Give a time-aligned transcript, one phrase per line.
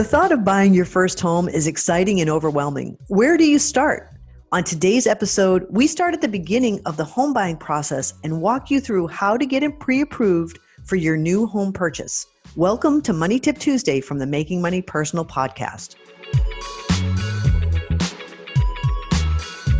[0.00, 2.96] The thought of buying your first home is exciting and overwhelming.
[3.08, 4.08] Where do you start?
[4.50, 8.70] On today's episode, we start at the beginning of the home buying process and walk
[8.70, 12.26] you through how to get it pre approved for your new home purchase.
[12.56, 15.96] Welcome to Money Tip Tuesday from the Making Money Personal podcast.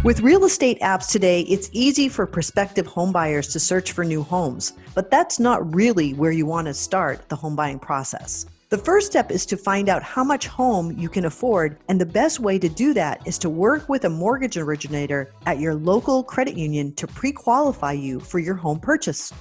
[0.05, 4.75] With real estate apps today, it's easy for prospective homebuyers to search for new homes,
[4.95, 8.45] but that's not really where you want to start the home buying process.
[8.71, 12.07] The first step is to find out how much home you can afford, and the
[12.07, 16.23] best way to do that is to work with a mortgage originator at your local
[16.23, 19.33] credit union to pre qualify you for your home purchase.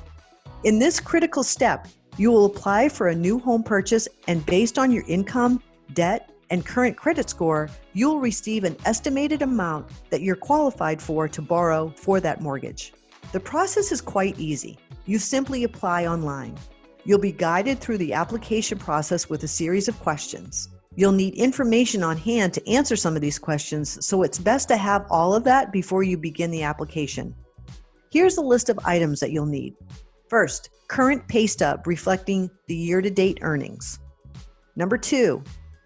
[0.64, 1.88] In this critical step,
[2.18, 5.62] you will apply for a new home purchase, and based on your income,
[5.94, 11.42] debt, and current credit score, you'll receive an estimated amount that you're qualified for to
[11.44, 12.94] borrow for that mortgage.
[13.32, 14.80] The process is quite easy.
[15.06, 16.58] You simply apply online.
[17.10, 20.70] You'll be guided through the application process with a series of questions.
[20.96, 24.78] You'll need information on hand to answer some of these questions, so it's best to
[24.78, 27.34] have all of that before you begin the application.
[28.12, 29.74] Here's a list of items that you'll need.
[30.30, 33.98] First, current pay stub reflecting the year to date earnings.
[34.76, 35.44] Number two,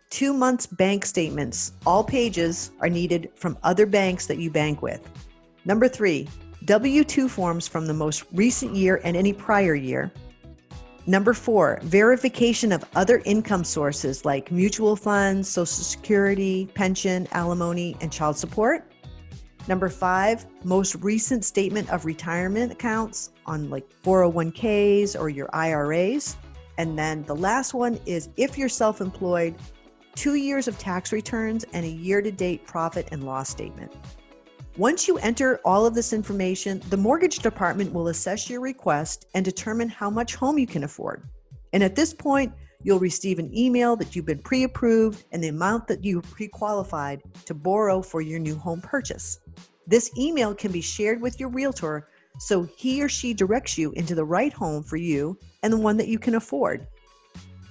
[0.10, 1.72] two months bank statements.
[1.86, 5.10] All pages are needed from other banks that you bank with.
[5.64, 6.28] Number three,
[6.66, 10.12] W 2 forms from the most recent year and any prior year.
[11.06, 18.10] Number four, verification of other income sources like mutual funds, Social Security, pension, alimony, and
[18.10, 18.90] child support.
[19.68, 26.38] Number five, most recent statement of retirement accounts on like 401ks or your IRAs.
[26.78, 29.56] And then the last one is if you're self employed,
[30.16, 33.92] two years of tax returns, and a year to date profit and loss statement.
[34.78, 39.46] Once you enter all of this information, the mortgage department will assess your request and
[39.46, 41.30] determine how much home you can afford.
[41.74, 45.50] And at this point, you'll receive an email that you've been pre approved and the
[45.50, 49.40] amount that you pre qualified to borrow for your new home purchase.
[49.86, 52.08] This email can be shared with your realtor
[52.40, 55.98] so he or she directs you into the right home for you and the one
[55.98, 56.88] that you can afford.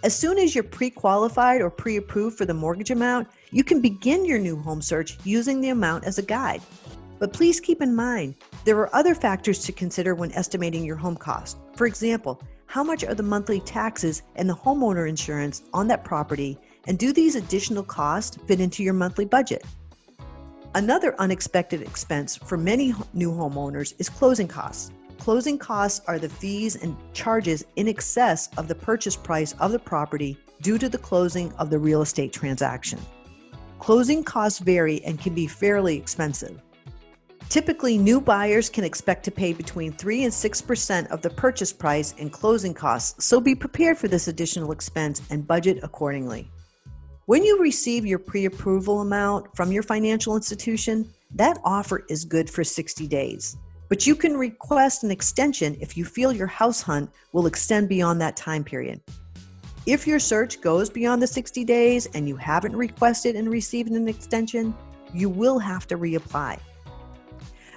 [0.05, 3.81] As soon as you're pre qualified or pre approved for the mortgage amount, you can
[3.81, 6.63] begin your new home search using the amount as a guide.
[7.23, 8.35] But please keep in mind,
[8.65, 11.57] there are other factors to consider when estimating your home cost.
[11.77, 16.59] For example, how much are the monthly taxes and the homeowner insurance on that property,
[16.89, 19.65] and do these additional costs fit into your monthly budget?
[20.75, 24.91] Another unexpected expense for many new homeowners is closing costs.
[25.21, 29.79] Closing costs are the fees and charges in excess of the purchase price of the
[29.79, 32.99] property due to the closing of the real estate transaction.
[33.79, 36.61] Closing costs vary and can be fairly expensive.
[37.53, 42.15] Typically, new buyers can expect to pay between 3 and 6% of the purchase price
[42.17, 46.51] in closing costs, so be prepared for this additional expense and budget accordingly.
[47.27, 52.49] When you receive your pre approval amount from your financial institution, that offer is good
[52.49, 53.59] for 60 days.
[53.91, 58.19] But you can request an extension if you feel your house hunt will extend beyond
[58.23, 59.03] that time period.
[59.85, 64.09] If your search goes beyond the 60 days and you haven't requested and received an
[64.09, 64.75] extension,
[65.13, 66.59] you will have to reapply.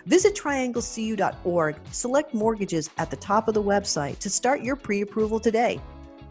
[0.06, 5.40] Visit trianglecu.org, select mortgages at the top of the website to start your pre approval
[5.40, 5.82] today.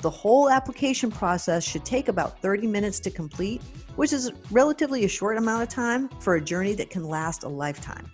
[0.00, 3.62] The whole application process should take about 30 minutes to complete,
[3.96, 7.48] which is relatively a short amount of time for a journey that can last a
[7.48, 8.10] lifetime.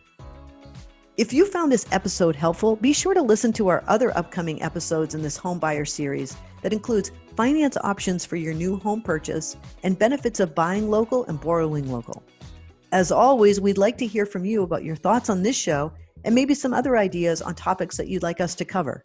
[1.16, 5.14] If you found this episode helpful, be sure to listen to our other upcoming episodes
[5.14, 10.40] in this homebuyer series that includes finance options for your new home purchase and benefits
[10.40, 12.22] of buying local and borrowing local.
[12.92, 15.92] As always, we'd like to hear from you about your thoughts on this show
[16.24, 19.02] and maybe some other ideas on topics that you'd like us to cover.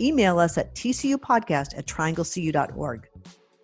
[0.00, 3.08] Email us at tcupodcast at trianglecu.org.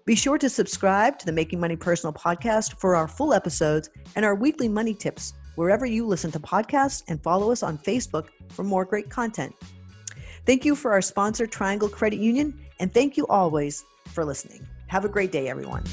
[0.06, 4.24] Be sure to subscribe to the Making Money Personal podcast for our full episodes and
[4.24, 8.62] our weekly money tips wherever you listen to podcasts and follow us on Facebook for
[8.62, 9.54] more great content.
[10.46, 14.66] Thank you for our sponsor, Triangle Credit Union, and thank you always for listening.
[14.86, 15.84] Have a great day, everyone.